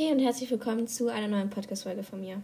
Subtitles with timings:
[0.00, 2.40] Hey und herzlich willkommen zu einer neuen Podcast-Folge von mir.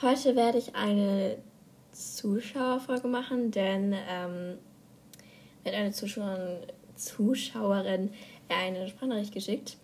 [0.00, 1.36] Heute werde ich eine
[1.92, 4.56] Zuschauerfolge machen, denn ähm,
[5.62, 6.60] mir hat eine Zuschauerin,
[6.94, 8.10] Zuschauerin
[8.48, 9.76] eine Sprachnachricht geschickt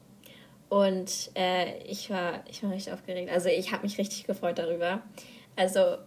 [0.70, 3.30] und äh, ich, war, ich war richtig aufgeregt.
[3.30, 5.02] Also ich habe mich richtig gefreut darüber.
[5.56, 5.98] Also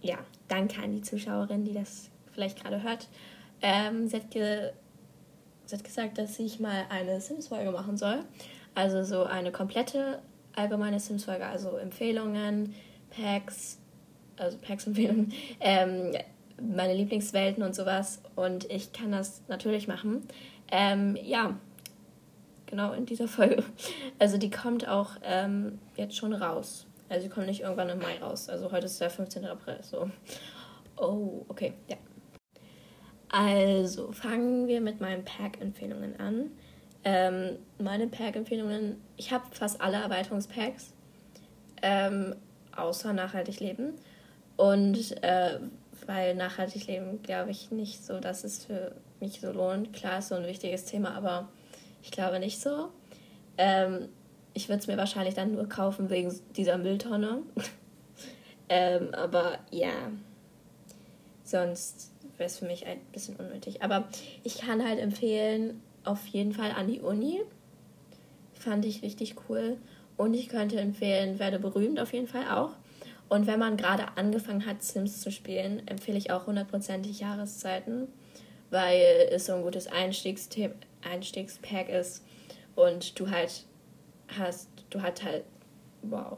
[0.00, 0.16] ja,
[0.48, 3.06] danke an die Zuschauerin, die das vielleicht gerade hört.
[3.62, 8.20] Ähm, sie, hat sie hat gesagt, dass ich mal eine Sims-Folge machen soll.
[8.74, 10.20] Also so eine komplette
[10.54, 12.74] allgemeine Sims-Folge, also Empfehlungen,
[13.10, 13.78] Packs,
[14.36, 16.12] also Packs-Empfehlungen, ähm,
[16.60, 18.20] meine Lieblingswelten und sowas.
[18.36, 20.26] Und ich kann das natürlich machen.
[20.70, 21.56] Ähm, ja,
[22.66, 23.62] genau in dieser Folge.
[24.18, 26.86] Also die kommt auch ähm, jetzt schon raus.
[27.08, 28.48] Also die kommt nicht irgendwann im Mai raus.
[28.48, 29.44] Also heute ist der 15.
[29.44, 29.78] April.
[29.82, 30.10] So.
[30.96, 31.96] Oh, okay, ja.
[33.36, 36.52] Also fangen wir mit meinen Pack-Empfehlungen an.
[37.02, 40.92] Ähm, meine Pack-Empfehlungen, ich habe fast alle Erweiterungspacks,
[41.82, 42.36] ähm,
[42.76, 43.94] außer nachhaltig leben.
[44.56, 45.58] Und äh,
[46.06, 49.92] weil nachhaltig leben, glaube ich nicht so, dass es für mich so lohnt.
[49.92, 51.48] Klar ist so ein wichtiges Thema, aber
[52.04, 52.90] ich glaube nicht so.
[53.58, 54.10] Ähm,
[54.52, 57.42] ich würde es mir wahrscheinlich dann nur kaufen wegen dieser Mülltonne.
[58.68, 60.12] ähm, aber ja,
[61.42, 63.82] sonst wäre es für mich ein bisschen unnötig.
[63.82, 64.08] Aber
[64.42, 67.40] ich kann halt empfehlen, auf jeden Fall an die Uni.
[68.52, 69.78] Fand ich richtig cool.
[70.16, 72.70] Und ich könnte empfehlen, werde berühmt auf jeden Fall auch.
[73.28, 78.08] Und wenn man gerade angefangen hat, Sims zu spielen, empfehle ich auch hundertprozentig Jahreszeiten,
[78.70, 82.22] weil es so ein gutes Einstiegspack ist
[82.76, 83.64] und du halt
[84.38, 85.44] hast, du hast halt,
[86.02, 86.36] wow,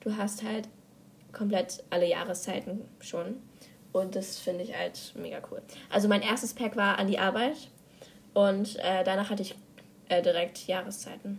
[0.00, 0.68] du hast halt
[1.32, 3.36] komplett alle Jahreszeiten schon.
[3.92, 5.60] Und das finde ich halt mega cool.
[5.90, 7.56] Also mein erstes Pack war an die Arbeit
[8.32, 9.54] und äh, danach hatte ich
[10.08, 11.38] äh, direkt Jahreszeiten.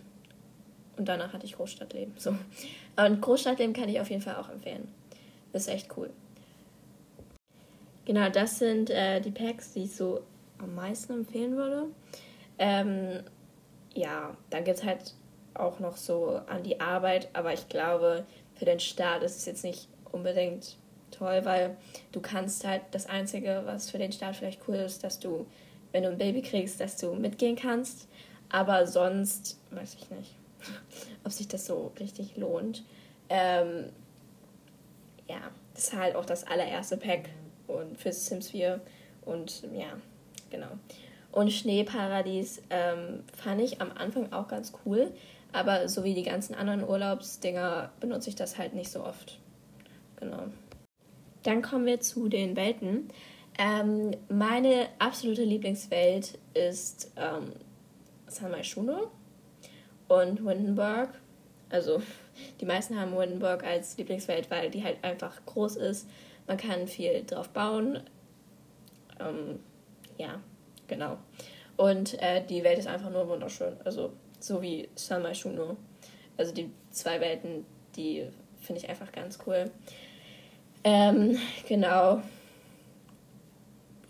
[0.96, 2.14] Und danach hatte ich Großstadtleben.
[2.16, 2.36] So.
[2.96, 4.86] Und Großstadtleben kann ich auf jeden Fall auch empfehlen.
[5.52, 6.10] Das ist echt cool.
[8.04, 10.22] Genau, das sind äh, die Packs, die ich so
[10.58, 11.86] am meisten empfehlen würde.
[12.58, 13.22] Ähm,
[13.94, 15.14] ja, dann gibt es halt
[15.54, 18.24] auch noch so an die Arbeit, aber ich glaube,
[18.54, 20.76] für den Start ist es jetzt nicht unbedingt
[21.16, 21.76] toll, weil
[22.12, 25.46] du kannst halt das Einzige, was für den Start vielleicht cool ist, dass du,
[25.92, 28.08] wenn du ein Baby kriegst, dass du mitgehen kannst.
[28.50, 30.34] Aber sonst weiß ich nicht,
[31.24, 32.84] ob sich das so richtig lohnt.
[33.28, 33.86] Ähm,
[35.28, 35.40] ja,
[35.74, 37.30] das ist halt auch das allererste Pack
[37.66, 38.80] und für Sims 4
[39.24, 39.96] und ja,
[40.50, 40.68] genau.
[41.32, 45.10] Und Schneeparadies ähm, fand ich am Anfang auch ganz cool,
[45.52, 49.38] aber so wie die ganzen anderen Urlaubsdinger benutze ich das halt nicht so oft.
[50.20, 50.44] Genau.
[51.44, 53.08] Dann kommen wir zu den Welten.
[53.58, 57.52] Ähm, meine absolute Lieblingswelt ist ähm,
[58.26, 59.10] San Maishuno
[60.08, 61.10] und Windenburg.
[61.70, 62.02] Also
[62.60, 66.08] die meisten haben Windenburg als Lieblingswelt, weil die halt einfach groß ist.
[66.46, 68.00] Man kann viel drauf bauen.
[69.20, 69.60] Ähm,
[70.18, 70.40] ja,
[70.88, 71.18] genau.
[71.76, 73.76] Und äh, die Welt ist einfach nur wunderschön.
[73.84, 75.76] Also so wie San Maishuno.
[76.36, 77.64] Also die zwei Welten,
[77.96, 78.28] die
[78.60, 79.70] finde ich einfach ganz cool.
[80.84, 82.20] Ähm, genau.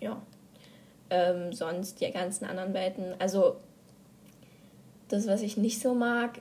[0.00, 0.20] Ja.
[1.10, 3.14] Ähm, sonst die ganzen anderen Welten.
[3.18, 3.56] Also,
[5.08, 6.40] das, was ich nicht so mag,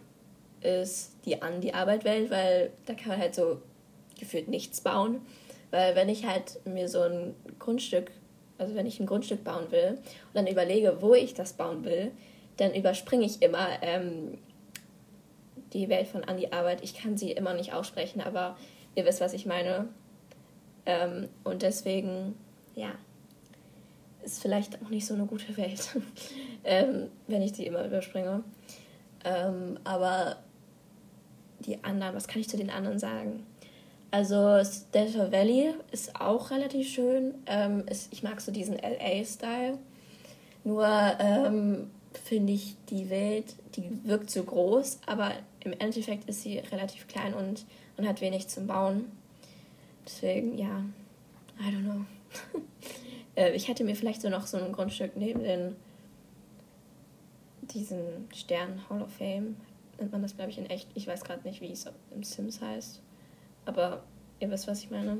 [0.61, 3.61] ist die an die Arbeit-Welt, weil da kann man halt so
[4.19, 5.21] gefühlt nichts bauen.
[5.71, 8.11] Weil wenn ich halt mir so ein Grundstück,
[8.57, 12.11] also wenn ich ein Grundstück bauen will und dann überlege, wo ich das bauen will,
[12.57, 14.37] dann überspringe ich immer ähm,
[15.73, 16.83] die Welt von an die Arbeit.
[16.83, 18.55] Ich kann sie immer nicht aussprechen, aber
[18.95, 19.89] ihr wisst, was ich meine.
[20.85, 22.35] Ähm, und deswegen,
[22.75, 22.91] ja,
[24.23, 25.89] ist vielleicht auch nicht so eine gute Welt,
[26.63, 28.43] ähm, wenn ich die immer überspringe.
[29.25, 30.37] Ähm, aber
[31.59, 33.45] die anderen, was kann ich zu den anderen sagen?
[34.11, 34.61] Also
[34.93, 37.33] Delta Valley ist auch relativ schön.
[37.47, 39.79] Ähm, ist, ich mag so diesen LA-Style.
[40.63, 40.87] Nur
[41.19, 41.89] ähm,
[42.23, 45.31] finde ich die Welt, die wirkt so groß, aber
[45.61, 47.65] im Endeffekt ist sie relativ klein und,
[47.97, 49.05] und hat wenig zum Bauen.
[50.05, 50.83] Deswegen, ja,
[51.59, 52.05] I don't know.
[53.35, 55.75] äh, ich hätte mir vielleicht so noch so ein Grundstück neben den
[57.61, 59.55] diesen Stern Hall of Fame,
[59.97, 60.87] nennt man das, glaube ich, in echt.
[60.95, 63.01] Ich weiß gerade nicht, wie es im Sims heißt.
[63.65, 64.03] Aber
[64.39, 65.19] ihr wisst, was ich meine.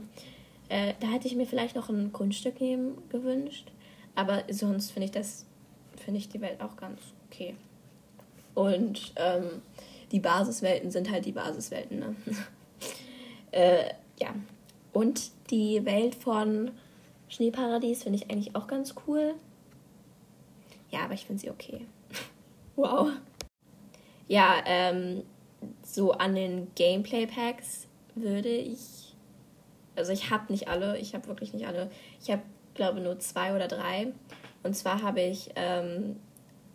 [0.70, 3.72] Äh, da hätte ich mir vielleicht noch ein Grundstück nehmen gewünscht.
[4.16, 5.46] Aber sonst finde ich das,
[5.98, 7.56] finde ich die Welt auch ganz okay.
[8.54, 9.62] Und ähm,
[10.12, 12.16] die Basiswelten sind halt die Basiswelten, ne?
[13.52, 13.86] äh,
[14.20, 14.36] ja,
[14.94, 16.72] und die Welt von
[17.28, 19.34] Schneeparadies finde ich eigentlich auch ganz cool.
[20.92, 21.88] Ja, aber ich finde sie okay.
[22.76, 23.10] wow.
[24.28, 25.24] Ja, ähm,
[25.82, 29.16] so an den Gameplay-Packs würde ich.
[29.96, 31.90] Also ich habe nicht alle, ich habe wirklich nicht alle.
[32.22, 32.44] Ich habe,
[32.76, 34.14] glaube nur zwei oder drei.
[34.62, 36.18] Und zwar habe ich ähm,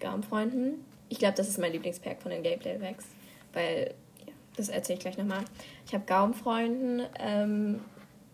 [0.00, 0.84] Gaumfreunden.
[1.08, 3.06] Ich glaube, das ist mein Lieblingspack von den Gameplay-Packs.
[3.52, 3.94] Weil,
[4.26, 5.44] ja, das erzähle ich gleich nochmal.
[5.86, 7.02] Ich habe Gaumfreunden.
[7.18, 7.80] Ähm,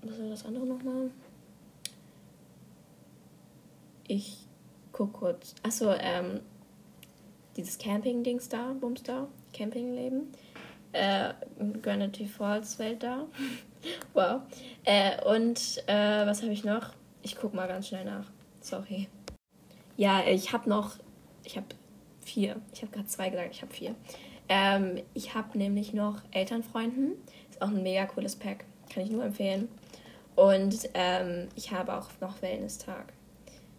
[0.04, 1.10] was war das andere nochmal?
[4.06, 4.46] Ich
[4.92, 5.54] guck kurz.
[5.62, 6.40] Achso, ähm,
[7.56, 10.32] dieses Camping-Dings da, Bums da, Campingleben.
[10.92, 11.34] Äh,
[11.82, 13.26] Granity Falls Welt da.
[14.14, 14.42] wow.
[14.84, 16.92] Äh, und äh, was habe ich noch?
[17.22, 18.30] Ich guck mal ganz schnell nach.
[18.60, 19.08] Sorry.
[19.96, 20.96] Ja, ich habe noch,
[21.44, 21.66] ich habe
[22.20, 22.60] vier.
[22.72, 23.94] Ich habe gerade zwei gesagt, ich habe vier.
[24.48, 27.14] Ähm, ich habe nämlich noch Elternfreunden.
[27.50, 28.64] Ist auch ein mega cooles Pack.
[28.92, 29.68] Kann ich nur empfehlen.
[30.36, 33.12] Und ähm, ich habe auch noch Wellness-Tag.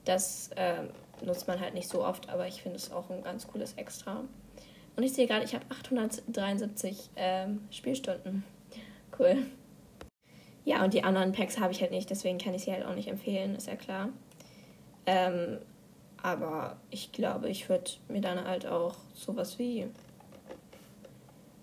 [0.05, 0.89] Das ähm,
[1.23, 4.23] nutzt man halt nicht so oft, aber ich finde es auch ein ganz cooles Extra.
[4.95, 8.43] Und ich sehe gerade, ich habe 873 ähm, Spielstunden.
[9.17, 9.45] Cool.
[10.63, 12.95] Ja, und die anderen Packs habe ich halt nicht, deswegen kann ich sie halt auch
[12.95, 14.09] nicht empfehlen, ist ja klar.
[15.05, 15.59] Ähm,
[16.23, 19.87] aber ich glaube, ich würde mir dann halt auch sowas wie,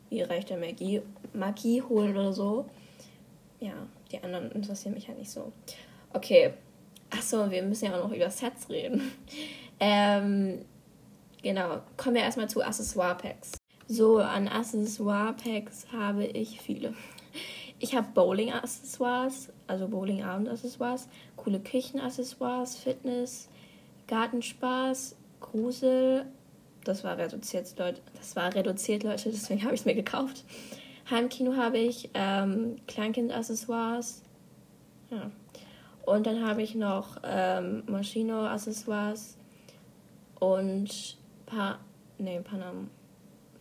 [0.08, 1.02] wie Reich der Magie,
[1.32, 2.66] Magie holen oder so.
[3.58, 3.74] Ja,
[4.12, 5.52] die anderen interessieren mich halt nicht so.
[6.12, 6.52] Okay.
[7.10, 9.12] Achso, wir müssen ja auch noch über Sets reden.
[9.80, 10.64] ähm,
[11.42, 11.80] genau.
[11.96, 13.52] Kommen wir erstmal zu Accessoire-Packs.
[13.86, 16.94] So, an Accessoire-Packs habe ich viele.
[17.78, 23.48] Ich habe Bowling-Accessoires, also Bowling-Abend-Accessoires, coole Küchen-Accessoires, Fitness,
[24.06, 26.26] Gartenspaß, Grusel.
[26.84, 28.00] Das war reduziert, Leute.
[28.14, 30.44] Das war reduziert, Leute, deswegen habe ich es mir gekauft.
[31.10, 34.22] Heimkino habe ich, ähm, Kleinkind-Accessoires.
[35.10, 35.30] Ja.
[36.04, 39.36] Und dann habe ich noch ähm, Maschino-Accessoires
[40.40, 41.78] und paar.
[42.18, 42.90] Nee, Panam.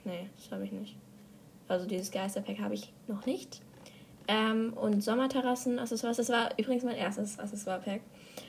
[0.03, 0.95] Nee, das habe ich nicht.
[1.67, 3.61] Also dieses Geisterpack habe ich noch nicht.
[4.27, 8.01] Ähm, und Sommerterrassen-Accessoires, das war übrigens mein erstes Accessoire-Pack.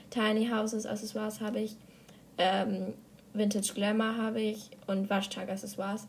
[0.09, 1.77] Tiny Houses Accessoires habe ich,
[2.37, 2.93] ähm,
[3.33, 6.07] Vintage Glamour habe ich und Waschtag-Accessoires.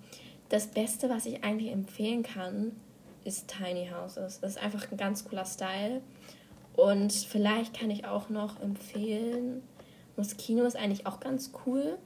[0.55, 2.71] Das Beste, was ich eigentlich empfehlen kann,
[3.25, 4.39] ist Tiny Houses.
[4.39, 6.01] Das ist einfach ein ganz cooler Style.
[6.77, 9.65] Und vielleicht kann ich auch noch empfehlen,
[10.17, 11.99] Moschino ist eigentlich auch ganz cool.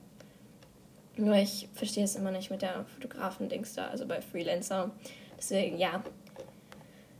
[1.19, 4.93] Nur ich verstehe es immer nicht mit der Fotografen-Dings da, also bei Freelancer.
[5.37, 6.03] Deswegen, ja,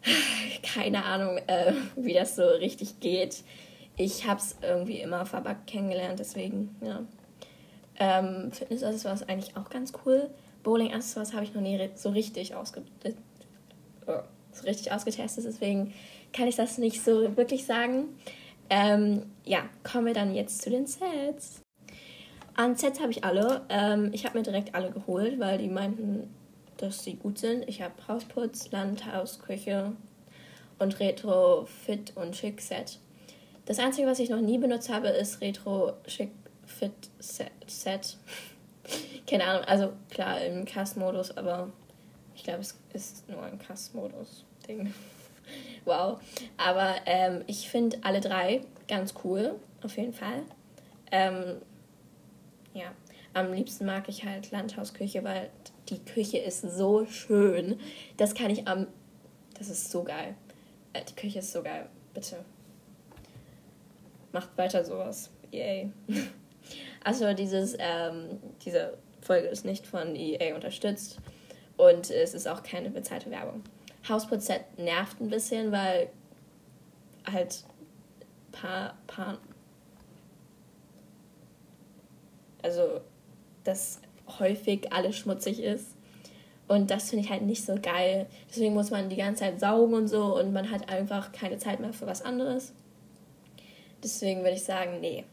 [0.63, 3.45] keine Ahnung, äh, wie das so richtig geht
[3.99, 7.03] ich habe es irgendwie immer verbuggt kennengelernt, deswegen, ja.
[8.01, 10.31] Ähm, Fitness-Accessoires ist eigentlich auch ganz cool.
[10.69, 12.83] Bowling-Accessoires habe ich noch nie so richtig, ausge
[14.07, 14.13] oh,
[14.53, 15.95] so richtig ausgetestet, deswegen
[16.35, 18.11] kann ich das nicht so wirklich sagen.
[18.69, 21.63] Ähm, ja, kommen wir dann jetzt zu den Sets.
[22.55, 23.63] An Sets habe ich alle.
[23.71, 26.35] Ähm, ich habe mir direkt alle geholt, weil die meinten,
[26.77, 27.67] dass sie gut sind.
[27.67, 29.93] Ich habe Hausputz, Landhaus, Küche
[30.79, 32.99] und Retro, Fit und Schick Set.
[33.65, 36.31] Das Einzige, was ich noch nie benutzt habe, ist Retro Chic
[36.67, 38.19] Fit Set.
[39.29, 41.71] Keine Ahnung, also klar im Cast-Modus, aber
[42.35, 44.95] ich glaube, es ist nur ein Cast-Modus-Ding.
[45.85, 46.21] wow.
[46.57, 50.43] Aber ähm, ich finde alle drei ganz cool, auf jeden Fall.
[51.11, 51.61] Ähm,
[52.75, 52.93] ja,
[53.35, 55.51] am liebsten mag ich halt Landhausküche, weil
[55.89, 57.79] die Küche ist so schön.
[58.17, 58.87] Das kann ich am.
[59.59, 60.37] Das ist so geil.
[60.93, 61.89] Äh, die Küche ist so geil.
[62.15, 62.45] Bitte
[64.33, 65.31] macht weiter sowas.
[65.53, 65.91] Yay.
[67.03, 71.19] Also dieses, ähm, diese Folge ist nicht von EA unterstützt
[71.77, 73.63] und es ist auch keine bezahlte Werbung.
[74.09, 76.09] Hausputz nervt ein bisschen, weil
[77.31, 77.65] halt
[78.53, 79.39] paar, paar
[82.63, 83.01] also
[83.65, 84.01] dass
[84.39, 85.87] häufig alles schmutzig ist
[86.69, 88.27] und das finde ich halt nicht so geil.
[88.51, 91.81] Deswegen muss man die ganze Zeit saugen und so und man hat einfach keine Zeit
[91.81, 92.73] mehr für was anderes.
[94.03, 95.25] Deswegen würde ich sagen, nee,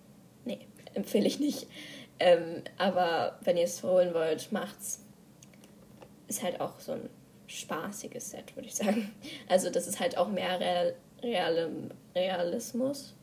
[0.45, 0.59] nee,
[0.93, 1.67] empfehle ich nicht.
[2.19, 5.01] Ähm, aber wenn ihr es holen wollt, macht's.
[6.27, 7.09] Ist halt auch so ein
[7.47, 9.13] spaßiges Set, würde ich sagen.
[9.47, 11.71] Also das ist halt auch mehr Real, Real,
[12.15, 13.13] Realismus.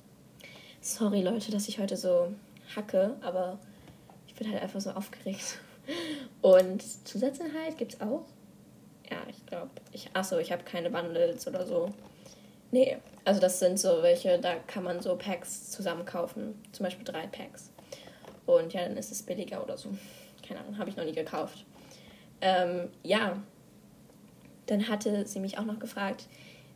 [0.80, 2.32] Sorry Leute, dass ich heute so
[2.74, 3.58] hacke, aber
[4.26, 5.58] ich bin halt einfach so aufgeregt.
[6.42, 8.24] Und Zusatzinhalt gibt's auch?
[9.10, 9.70] Ja, ich glaube.
[9.92, 11.90] Ich, achso, ich habe keine Bundles oder so.
[12.70, 16.54] Nee, also das sind so welche, da kann man so Packs zusammen kaufen.
[16.72, 17.71] Zum Beispiel drei Packs.
[18.46, 19.90] Und ja, dann ist es billiger oder so.
[20.46, 21.64] Keine Ahnung, habe ich noch nie gekauft.
[22.40, 23.40] Ähm, ja,
[24.66, 26.26] dann hatte sie mich auch noch gefragt,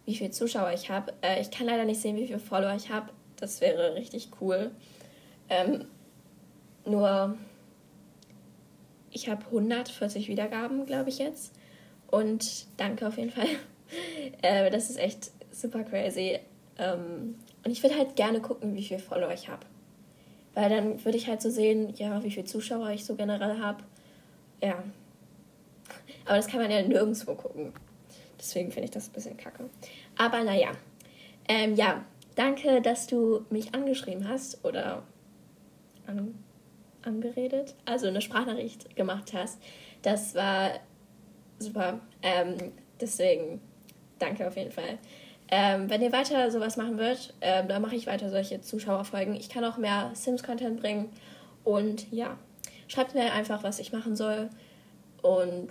[0.04, 1.12] wie viele Zuschauer ich habe.
[1.22, 3.10] Äh, ich kann leider nicht sehen, wie viele Follower ich habe.
[3.36, 4.70] Das wäre richtig cool.
[5.48, 5.86] Ähm,
[6.84, 7.36] nur,
[9.10, 11.52] ich habe 140 Wiedergaben, glaube ich jetzt.
[12.08, 13.48] Und danke auf jeden Fall.
[14.42, 16.38] äh, das ist echt super crazy.
[16.78, 19.66] Ähm, und ich würde halt gerne gucken, wie viele Follower ich habe.
[20.56, 23.84] Weil dann würde ich halt so sehen, ja, wie viele Zuschauer ich so generell habe.
[24.62, 24.82] Ja.
[26.24, 27.74] Aber das kann man ja nirgendwo gucken.
[28.40, 29.68] Deswegen finde ich das ein bisschen kacke.
[30.16, 30.72] Aber naja.
[31.46, 32.02] Ähm, ja,
[32.36, 35.02] danke, dass du mich angeschrieben hast oder
[36.06, 36.34] an,
[37.02, 39.60] angeredet, also eine Sprachnachricht gemacht hast.
[40.00, 40.70] Das war
[41.58, 42.00] super.
[42.22, 43.60] Ähm, deswegen
[44.18, 44.98] danke auf jeden Fall.
[45.48, 49.34] Ähm, wenn ihr weiter sowas machen wollt, ähm, dann mache ich weiter solche Zuschauerfolgen.
[49.34, 51.10] Ich kann auch mehr Sims-Content bringen.
[51.62, 52.36] Und ja,
[52.88, 54.50] schreibt mir einfach, was ich machen soll.
[55.22, 55.68] Und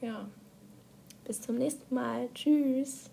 [0.00, 0.26] ja,
[1.24, 2.28] bis zum nächsten Mal.
[2.34, 3.11] Tschüss.